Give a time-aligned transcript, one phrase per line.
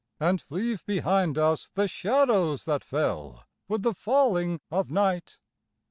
[0.19, 5.37] And leave behind us the shadows that fell with the falling of night.